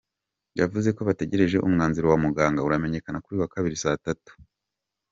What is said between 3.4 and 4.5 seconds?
wa Kabiri saa tatu.